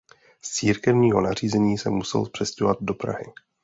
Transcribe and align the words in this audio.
Z 0.41 0.51
církevního 0.51 1.21
nařízení 1.21 1.77
se 1.77 1.89
musel 1.89 2.29
přestěhovat 2.33 2.77
do 2.81 2.93
Prahy. 2.93 3.25